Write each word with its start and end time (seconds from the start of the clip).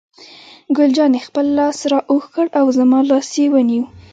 ګل 0.75 0.89
جانې 0.97 1.19
خپل 1.27 1.45
لاس 1.57 1.77
را 1.91 1.99
اوږد 2.11 2.29
کړ 2.35 2.45
او 2.59 2.65
زما 2.77 2.99
لاس 3.09 3.29
یې 3.39 3.45
ونیو. 3.51 3.83